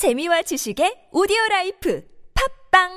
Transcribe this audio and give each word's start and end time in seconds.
재미와 0.00 0.40
지식의 0.40 1.12
오디오 1.12 1.36
라이프 1.50 2.02
팝빵 2.72 2.88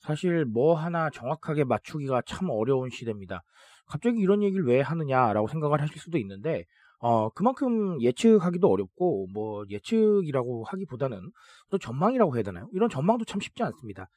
사실 0.00 0.46
뭐 0.46 0.74
하나 0.74 1.10
정확하게 1.10 1.64
맞추기가 1.64 2.22
참 2.24 2.48
어려운 2.48 2.88
시대입니다. 2.88 3.42
갑자기 3.84 4.18
이런 4.18 4.42
얘기를 4.42 4.64
왜 4.64 4.80
하느냐라고 4.80 5.46
생각을 5.46 5.82
하실 5.82 5.98
수도 5.98 6.16
있는데, 6.16 6.64
어, 7.02 7.30
그만큼 7.30 8.00
예측하기도 8.00 8.68
어렵고, 8.68 9.26
뭐, 9.34 9.64
예측이라고 9.68 10.62
하기보다는 10.62 11.18
또 11.68 11.78
전망이라고 11.78 12.36
해야 12.36 12.44
되나요? 12.44 12.68
이런 12.72 12.88
전망도 12.88 13.24
참 13.24 13.40
쉽지 13.40 13.64
않습니다. 13.64 14.08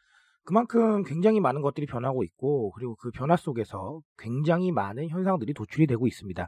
그만큼 0.44 1.04
굉장히 1.04 1.40
많은 1.40 1.64
것들이 1.64 1.88
변하고 1.88 2.23
있고, 2.23 2.72
그리고 2.73 2.95
그 2.98 3.09
변화 3.09 3.38
속에서 3.38 4.02
굉장히 4.20 4.72
많은 4.72 5.09
현상들이 5.09 5.56
도출이 5.56 5.88
되고 5.88 6.06
있습니다. 6.06 6.48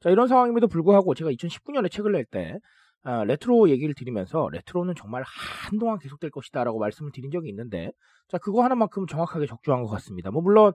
자, 0.00 0.10
이런 0.10 0.28
상황임에도 0.28 0.68
불구하고 0.68 1.16
제가 1.16 1.32
2019년에 1.32 1.90
책을 1.90 2.12
낼 2.12 2.24
때, 2.24 2.60
아, 3.02 3.24
레트로 3.24 3.68
얘기를 3.70 3.94
드리면서 3.96 4.48
레트로는 4.52 4.94
정말 4.96 5.24
한동안 5.24 5.98
계속될 5.98 6.30
것이다 6.30 6.62
라고 6.62 6.78
말씀을 6.78 7.10
드린 7.12 7.30
적이 7.30 7.48
있는데 7.48 7.90
자 8.28 8.38
그거 8.38 8.62
하나만큼 8.62 9.06
정확하게 9.06 9.46
적중한 9.46 9.82
것 9.82 9.88
같습니다. 9.88 10.30
뭐 10.30 10.42
물론 10.42 10.68
아, 10.68 10.72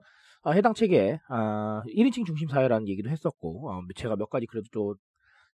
해당 0.52 0.74
책에 0.74 1.18
아, 1.28 1.82
1인칭 1.86 2.26
중심 2.26 2.48
사회라는 2.48 2.88
얘기도 2.88 3.10
했었고 3.10 3.70
어, 3.70 3.82
제가 3.96 4.16
몇 4.16 4.28
가지 4.30 4.46
그래도 4.46 4.66
또 4.72 4.94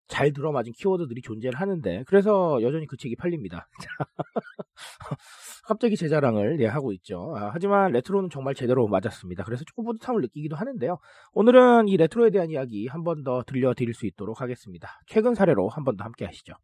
잘 0.08 0.32
들어맞은 0.32 0.72
키워드들이 0.72 1.22
존재를 1.22 1.60
하는데 1.60 2.02
그래서 2.08 2.60
여전히 2.62 2.86
그 2.86 2.96
책이 2.96 3.14
팔립니다. 3.14 3.68
갑자기 5.64 5.96
제 5.96 6.08
자랑을 6.08 6.60
예, 6.60 6.66
하고 6.66 6.92
있죠. 6.92 7.34
아, 7.36 7.50
하지만 7.52 7.92
레트로는 7.92 8.28
정말 8.30 8.54
제대로 8.54 8.87
맞았습니다. 8.88 9.45
그래서 9.45 9.65
조금 9.65 9.84
뿌듯함을 9.84 10.20
느끼기도 10.23 10.56
하는데요. 10.56 10.98
오늘은 11.32 11.88
이 11.88 11.96
레트로에 11.96 12.30
대한 12.30 12.50
이야기 12.50 12.87
한 12.88 13.04
번 13.04 13.22
더 13.24 13.43
들려드릴 13.46 13.95
수 13.95 14.06
있도록 14.06 14.40
하겠습니다. 14.40 14.88
최근 15.06 15.34
사례로 15.34 15.68
한 15.68 15.84
번 15.84 15.96
더 15.96 16.04
함께 16.04 16.24
하시죠. 16.24 16.54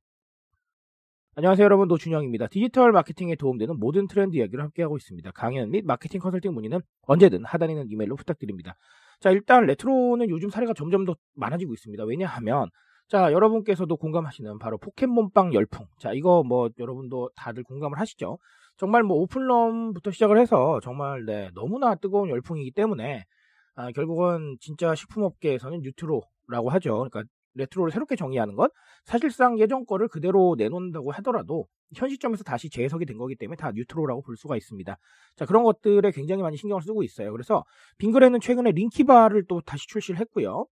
안녕하세요 1.38 1.66
여러분 1.66 1.86
노준영입니다. 1.88 2.46
디지털 2.46 2.92
마케팅에 2.92 3.34
도움되는 3.34 3.78
모든 3.78 4.08
트렌드 4.08 4.38
이야기를 4.38 4.64
함께하고 4.64 4.96
있습니다. 4.96 5.32
강연 5.32 5.70
및 5.70 5.84
마케팅 5.84 6.18
컨설팅 6.18 6.54
문의는 6.54 6.80
언제든 7.02 7.44
하단에 7.44 7.74
있는 7.74 7.90
이메일로 7.90 8.16
부탁드립니다. 8.16 8.74
자 9.20 9.30
일단 9.30 9.66
레트로는 9.66 10.30
요즘 10.30 10.48
사례가 10.48 10.72
점점 10.72 11.04
더 11.04 11.14
많아지고 11.34 11.74
있습니다. 11.74 12.04
왜냐하면 12.04 12.70
자 13.08 13.32
여러분께서도 13.32 13.98
공감하시는 13.98 14.58
바로 14.58 14.78
포켓몬빵 14.78 15.52
열풍 15.52 15.84
자 15.98 16.14
이거 16.14 16.42
뭐 16.42 16.70
여러분도 16.78 17.28
다들 17.36 17.64
공감을 17.64 18.00
하시죠? 18.00 18.38
정말 18.78 19.02
뭐 19.02 19.18
오픈런부터 19.18 20.12
시작을 20.12 20.38
해서 20.38 20.80
정말 20.82 21.26
네 21.26 21.50
너무나 21.54 21.96
뜨거운 21.96 22.30
열풍이기 22.30 22.70
때문에 22.70 23.24
아, 23.74 23.92
결국은 23.92 24.56
진짜 24.58 24.94
식품업계에서는 24.94 25.80
뉴트로라고 25.82 26.70
하죠. 26.70 27.06
그러니까 27.10 27.24
레트로를 27.56 27.90
새롭게 27.92 28.16
정의하는 28.16 28.54
것 28.54 28.70
사실상 29.04 29.58
예전 29.58 29.84
거를 29.86 30.08
그대로 30.08 30.54
내놓는다고 30.58 31.12
하더라도 31.12 31.66
현 31.94 32.08
시점에서 32.08 32.44
다시 32.44 32.70
재해석이 32.70 33.06
된 33.06 33.18
거기 33.18 33.36
때문에 33.36 33.56
다 33.56 33.72
뉴트로라고 33.72 34.22
볼 34.22 34.36
수가 34.36 34.56
있습니다. 34.56 34.96
자 35.36 35.46
그런 35.46 35.62
것들에 35.64 36.10
굉장히 36.12 36.42
많이 36.42 36.56
신경을 36.56 36.82
쓰고 36.82 37.02
있어요. 37.02 37.32
그래서 37.32 37.64
빙그레는 37.98 38.40
최근에 38.40 38.72
링키바를 38.72 39.44
또 39.48 39.60
다시 39.60 39.86
출시를 39.88 40.20
했고요. 40.20 40.66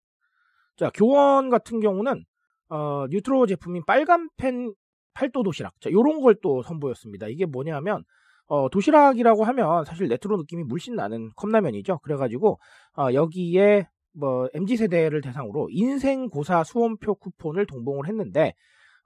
자 0.77 0.91
교원 0.95 1.51
같은 1.51 1.81
경우는 1.81 2.25
어, 2.69 3.07
뉴트로 3.09 3.47
제품인 3.47 3.85
빨간 3.87 4.29
펜 4.37 4.73
팔도 5.15 5.43
도시락 5.45 5.81
자 5.81 5.91
요런 5.91 6.21
걸 6.21 6.35
또 6.43 6.63
선보였습니다. 6.63 7.29
이게 7.29 7.47
뭐냐면 7.47 8.05
어, 8.47 8.69
도시락이라고 8.69 9.45
하면 9.45 9.85
사실 9.85 10.07
레트로 10.09 10.37
느낌이 10.37 10.65
물씬 10.65 10.95
나는 10.97 11.31
컵라면이죠. 11.37 12.01
그래가지고 12.01 12.59
어, 12.99 13.13
여기에 13.15 13.89
뭐 14.15 14.49
MZ 14.55 14.77
세대를 14.77 15.21
대상으로 15.21 15.69
인생 15.71 16.29
고사 16.29 16.65
수험표 16.65 17.17
쿠폰을 17.17 17.67
동봉을 17.67 18.09
했는데 18.09 18.55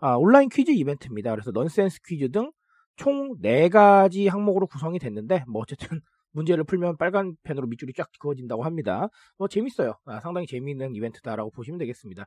아, 0.00 0.14
온라인 0.16 0.48
퀴즈 0.48 0.70
이벤트입니다. 0.70 1.30
그래서 1.32 1.50
넌센스 1.52 2.00
퀴즈 2.06 2.30
등 2.30 2.52
총 2.98 3.40
4가지 3.40 4.28
항목으로 4.28 4.66
구성이 4.66 4.98
됐는데 4.98 5.44
뭐 5.48 5.62
어쨌든 5.62 5.78
문제를 6.32 6.64
풀면 6.64 6.98
빨간 6.98 7.34
펜으로 7.44 7.66
밑줄이 7.68 7.92
쫙 7.96 8.08
그어진다고 8.20 8.64
합니다. 8.64 9.08
뭐 9.38 9.48
재밌어요. 9.48 9.94
아, 10.04 10.20
상당히 10.20 10.46
재미있는 10.46 10.94
이벤트다라고 10.94 11.50
보시면 11.52 11.78
되겠습니다. 11.78 12.26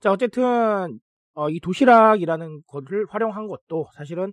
자 0.00 0.10
어쨌든 0.12 0.98
어, 1.34 1.50
이 1.50 1.60
도시락이라는 1.60 2.62
것을 2.66 3.06
활용한 3.08 3.48
것도 3.48 3.88
사실은 3.94 4.28
아, 4.28 4.32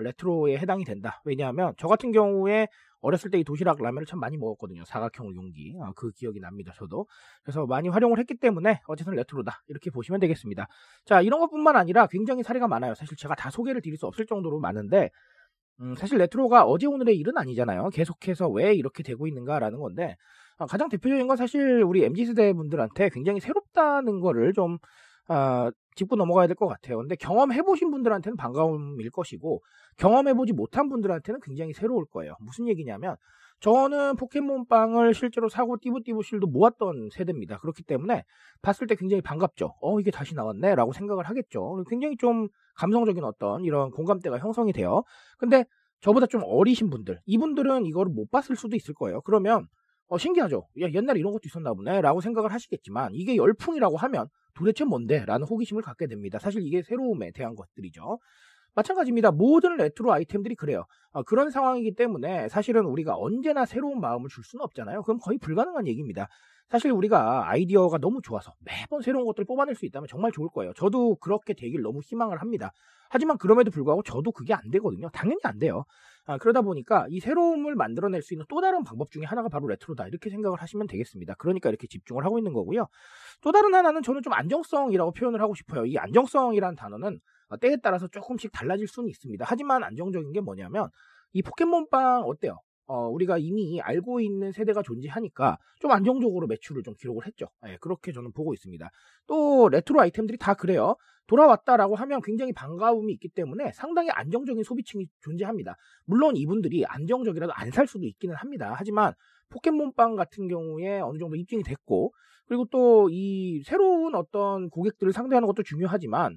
레트로에 0.00 0.58
해당이 0.58 0.84
된다. 0.84 1.20
왜냐하면 1.24 1.74
저 1.78 1.88
같은 1.88 2.12
경우에 2.12 2.68
어렸을 3.00 3.30
때 3.30 3.38
이 3.38 3.44
도시락 3.44 3.82
라면을 3.82 4.06
참 4.06 4.18
많이 4.18 4.36
먹었거든요. 4.38 4.84
사각형 4.86 5.34
용기. 5.34 5.74
아, 5.82 5.92
그 5.94 6.10
기억이 6.12 6.40
납니다. 6.40 6.72
저도. 6.74 7.06
그래서 7.42 7.66
많이 7.66 7.88
활용을 7.88 8.18
했기 8.18 8.34
때문에 8.34 8.80
어쨌든 8.86 9.14
레트로다. 9.14 9.62
이렇게 9.68 9.90
보시면 9.90 10.20
되겠습니다. 10.20 10.66
자, 11.04 11.20
이런 11.20 11.40
것뿐만 11.40 11.76
아니라 11.76 12.06
굉장히 12.06 12.42
사례가 12.42 12.66
많아요. 12.68 12.94
사실 12.94 13.16
제가 13.16 13.34
다 13.34 13.50
소개를 13.50 13.82
드릴 13.82 13.98
수 13.98 14.06
없을 14.06 14.24
정도로 14.26 14.58
많은데 14.58 15.10
음, 15.80 15.94
사실 15.96 16.18
레트로가 16.18 16.64
어제 16.64 16.86
오늘의 16.86 17.16
일은 17.16 17.36
아니잖아요. 17.36 17.90
계속해서 17.90 18.48
왜 18.48 18.74
이렇게 18.74 19.02
되고 19.02 19.26
있는가라는 19.26 19.78
건데 19.80 20.16
아, 20.58 20.66
가장 20.66 20.88
대표적인 20.88 21.26
건 21.26 21.36
사실 21.36 21.82
우리 21.82 22.04
MZ세대 22.04 22.52
분들한테 22.54 23.10
굉장히 23.10 23.40
새롭다는 23.40 24.20
거를 24.20 24.52
좀 24.52 24.78
아, 25.28 25.70
짚고 25.94 26.16
넘어가야 26.16 26.46
될 26.46 26.56
것 26.56 26.66
같아요. 26.66 26.98
근데 26.98 27.16
경험해보신 27.16 27.90
분들한테는 27.90 28.36
반가움일 28.36 29.10
것이고, 29.10 29.62
경험해보지 29.96 30.52
못한 30.52 30.88
분들한테는 30.88 31.40
굉장히 31.42 31.72
새로울 31.72 32.04
거예요. 32.06 32.34
무슨 32.40 32.68
얘기냐면, 32.68 33.16
저는 33.60 34.16
포켓몬빵을 34.16 35.14
실제로 35.14 35.48
사고 35.48 35.78
띠부띠부 35.78 36.22
실도 36.22 36.46
모았던 36.46 37.08
세대입니다. 37.12 37.58
그렇기 37.58 37.82
때문에 37.84 38.24
봤을 38.60 38.86
때 38.86 38.94
굉장히 38.94 39.22
반갑죠. 39.22 39.74
어, 39.80 40.00
이게 40.00 40.10
다시 40.10 40.34
나왔네? 40.34 40.74
라고 40.74 40.92
생각을 40.92 41.24
하겠죠. 41.24 41.84
굉장히 41.88 42.16
좀 42.16 42.48
감성적인 42.76 43.24
어떤 43.24 43.64
이런 43.64 43.90
공감대가 43.90 44.38
형성이 44.38 44.72
돼요. 44.72 45.02
근데 45.38 45.64
저보다 46.00 46.26
좀 46.26 46.42
어리신 46.44 46.90
분들, 46.90 47.20
이분들은 47.24 47.86
이거를 47.86 48.12
못 48.12 48.30
봤을 48.30 48.56
수도 48.56 48.76
있을 48.76 48.92
거예요. 48.92 49.22
그러면, 49.22 49.66
어, 50.08 50.18
신기하죠. 50.18 50.66
야, 50.82 50.88
옛날에 50.92 51.18
이런 51.18 51.32
것도 51.32 51.42
있었나 51.46 51.72
보네. 51.72 52.02
라고 52.02 52.20
생각을 52.20 52.52
하시겠지만, 52.52 53.12
이게 53.14 53.36
열풍이라고 53.36 53.96
하면 53.96 54.26
도대체 54.54 54.84
뭔데? 54.84 55.24
라는 55.24 55.46
호기심을 55.46 55.82
갖게 55.82 56.06
됩니다. 56.06 56.38
사실 56.38 56.62
이게 56.62 56.82
새로움에 56.82 57.32
대한 57.32 57.54
것들이죠. 57.54 58.18
마찬가지입니다. 58.74 59.30
모든 59.30 59.76
레트로 59.76 60.12
아이템들이 60.12 60.54
그래요. 60.56 60.84
어, 61.12 61.22
그런 61.22 61.50
상황이기 61.50 61.94
때문에 61.94 62.48
사실은 62.48 62.84
우리가 62.86 63.16
언제나 63.16 63.64
새로운 63.64 64.00
마음을 64.00 64.28
줄 64.28 64.42
수는 64.44 64.64
없잖아요. 64.64 65.02
그럼 65.02 65.18
거의 65.18 65.38
불가능한 65.38 65.86
얘기입니다. 65.86 66.28
사실 66.68 66.90
우리가 66.90 67.48
아이디어가 67.50 67.98
너무 67.98 68.20
좋아서 68.22 68.52
매번 68.60 69.02
새로운 69.02 69.26
것들을 69.26 69.44
뽑아낼 69.44 69.74
수 69.74 69.86
있다면 69.86 70.08
정말 70.08 70.32
좋을 70.32 70.48
거예요. 70.48 70.72
저도 70.74 71.16
그렇게 71.16 71.54
되길 71.54 71.82
너무 71.82 72.00
희망을 72.02 72.40
합니다. 72.40 72.72
하지만 73.10 73.38
그럼에도 73.38 73.70
불구하고 73.70 74.02
저도 74.02 74.32
그게 74.32 74.54
안 74.54 74.70
되거든요. 74.70 75.08
당연히 75.10 75.40
안 75.44 75.58
돼요. 75.58 75.84
아, 76.26 76.38
그러다 76.38 76.62
보니까 76.62 77.06
이 77.10 77.20
새로움을 77.20 77.74
만들어낼 77.74 78.22
수 78.22 78.34
있는 78.34 78.46
또 78.48 78.60
다른 78.60 78.82
방법 78.82 79.10
중에 79.10 79.24
하나가 79.24 79.48
바로 79.48 79.68
레트로다. 79.68 80.08
이렇게 80.08 80.30
생각을 80.30 80.60
하시면 80.60 80.86
되겠습니다. 80.86 81.34
그러니까 81.34 81.68
이렇게 81.68 81.86
집중을 81.86 82.24
하고 82.24 82.38
있는 82.38 82.52
거고요. 82.54 82.88
또 83.42 83.52
다른 83.52 83.74
하나는 83.74 84.02
저는 84.02 84.22
좀 84.22 84.32
안정성이라고 84.32 85.12
표현을 85.12 85.40
하고 85.40 85.54
싶어요. 85.54 85.84
이 85.84 85.98
안정성이라는 85.98 86.76
단어는 86.76 87.20
때에 87.60 87.76
따라서 87.82 88.08
조금씩 88.08 88.50
달라질 88.52 88.88
수는 88.88 89.08
있습니다. 89.10 89.44
하지만 89.46 89.84
안정적인 89.84 90.32
게 90.32 90.40
뭐냐면 90.40 90.88
이 91.34 91.42
포켓몬빵 91.42 92.22
어때요? 92.24 92.58
어, 92.86 93.08
우리가 93.08 93.38
이미 93.38 93.80
알고 93.80 94.20
있는 94.20 94.52
세대가 94.52 94.82
존재하니까 94.82 95.58
좀 95.80 95.90
안정적으로 95.90 96.46
매출을 96.46 96.82
좀 96.82 96.94
기록을 96.98 97.26
했죠. 97.26 97.46
예, 97.66 97.78
그렇게 97.80 98.12
저는 98.12 98.32
보고 98.32 98.52
있습니다. 98.54 98.90
또 99.26 99.68
레트로 99.70 100.00
아이템들이 100.00 100.36
다 100.38 100.54
그래요. 100.54 100.96
돌아왔다라고 101.26 101.94
하면 101.96 102.20
굉장히 102.22 102.52
반가움이 102.52 103.10
있기 103.14 103.30
때문에 103.30 103.72
상당히 103.72 104.10
안정적인 104.10 104.62
소비층이 104.62 105.06
존재합니다. 105.22 105.76
물론 106.04 106.36
이분들이 106.36 106.84
안정적이라도 106.84 107.52
안 107.54 107.70
살 107.72 107.86
수도 107.86 108.06
있기는 108.06 108.34
합니다. 108.36 108.74
하지만 108.76 109.14
포켓몬빵 109.48 110.16
같은 110.16 110.48
경우에 110.48 111.00
어느 111.00 111.18
정도 111.18 111.36
입증이 111.36 111.62
됐고 111.62 112.12
그리고 112.46 112.66
또 112.70 113.08
이 113.10 113.62
새로운 113.64 114.14
어떤 114.14 114.68
고객들을 114.68 115.12
상대하는 115.14 115.46
것도 115.46 115.62
중요하지만 115.62 116.36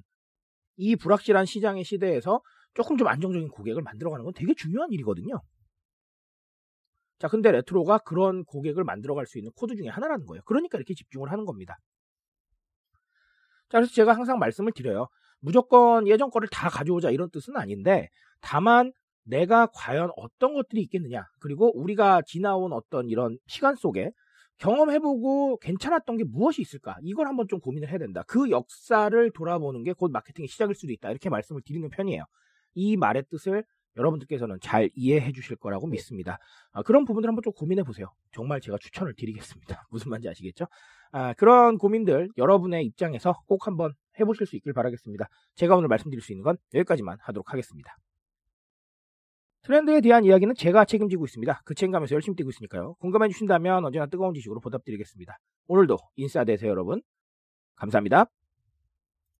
이 0.76 0.96
불확실한 0.96 1.44
시장의 1.44 1.84
시대에서 1.84 2.40
조금 2.74 2.96
좀 2.96 3.08
안정적인 3.08 3.48
고객을 3.48 3.82
만들어가는 3.82 4.24
건 4.24 4.32
되게 4.34 4.54
중요한 4.54 4.90
일이거든요. 4.92 5.42
자, 7.18 7.28
근데 7.28 7.50
레트로가 7.52 7.98
그런 7.98 8.44
고객을 8.44 8.84
만들어갈 8.84 9.26
수 9.26 9.38
있는 9.38 9.50
코드 9.56 9.74
중에 9.76 9.88
하나라는 9.88 10.26
거예요. 10.26 10.42
그러니까 10.44 10.78
이렇게 10.78 10.94
집중을 10.94 11.30
하는 11.32 11.44
겁니다. 11.44 11.78
자, 13.68 13.78
그래서 13.78 13.92
제가 13.92 14.14
항상 14.14 14.38
말씀을 14.38 14.72
드려요. 14.72 15.08
무조건 15.40 16.06
예전 16.08 16.30
거를 16.30 16.48
다 16.50 16.68
가져오자 16.68 17.10
이런 17.10 17.30
뜻은 17.30 17.56
아닌데, 17.56 18.08
다만 18.40 18.92
내가 19.24 19.66
과연 19.74 20.10
어떤 20.16 20.54
것들이 20.54 20.80
있겠느냐, 20.82 21.24
그리고 21.40 21.76
우리가 21.78 22.22
지나온 22.26 22.72
어떤 22.72 23.08
이런 23.08 23.38
시간 23.46 23.74
속에 23.76 24.10
경험해보고 24.58 25.58
괜찮았던 25.58 26.16
게 26.16 26.24
무엇이 26.24 26.62
있을까? 26.62 26.96
이걸 27.02 27.28
한번 27.28 27.46
좀 27.48 27.60
고민을 27.60 27.88
해야 27.90 27.98
된다. 27.98 28.24
그 28.26 28.50
역사를 28.50 29.30
돌아보는 29.32 29.84
게 29.84 29.92
곧 29.92 30.10
마케팅의 30.10 30.48
시작일 30.48 30.74
수도 30.74 30.92
있다. 30.92 31.10
이렇게 31.10 31.28
말씀을 31.30 31.62
드리는 31.64 31.88
편이에요. 31.90 32.24
이 32.74 32.96
말의 32.96 33.24
뜻을 33.30 33.64
여러분들께서는 33.98 34.58
잘 34.62 34.90
이해해 34.94 35.32
주실 35.32 35.56
거라고 35.56 35.86
믿습니다. 35.88 36.38
아, 36.72 36.82
그런 36.82 37.04
부분들 37.04 37.28
한번 37.28 37.42
좀 37.42 37.52
고민해 37.52 37.82
보세요. 37.82 38.06
정말 38.32 38.60
제가 38.60 38.78
추천을 38.80 39.14
드리겠습니다. 39.14 39.86
무슨 39.90 40.10
말인지 40.10 40.28
아시겠죠? 40.28 40.66
아, 41.12 41.34
그런 41.34 41.76
고민들 41.78 42.28
여러분의 42.38 42.84
입장에서 42.86 43.34
꼭 43.46 43.66
한번 43.66 43.92
해보실 44.18 44.46
수 44.46 44.56
있길 44.56 44.72
바라겠습니다. 44.72 45.26
제가 45.56 45.76
오늘 45.76 45.88
말씀드릴 45.88 46.22
수 46.22 46.32
있는 46.32 46.44
건 46.44 46.56
여기까지만 46.74 47.18
하도록 47.20 47.52
하겠습니다. 47.52 47.96
트렌드에 49.62 50.00
대한 50.00 50.24
이야기는 50.24 50.54
제가 50.54 50.84
책임지고 50.84 51.24
있습니다. 51.24 51.62
그 51.64 51.74
책임감에서 51.74 52.14
열심히 52.14 52.36
뛰고 52.36 52.50
있으니까요. 52.50 52.94
공감해 53.00 53.28
주신다면 53.28 53.84
언제나 53.84 54.06
뜨거운 54.06 54.32
지식으로 54.34 54.60
보답드리겠습니다. 54.60 55.36
오늘도 55.66 55.98
인싸 56.16 56.44
되세요 56.44 56.70
여러분. 56.70 57.02
감사합니다. 57.76 58.37